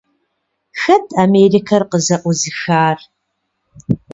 [0.81, 2.97] Хэт Америкэр къызэӀузыхар?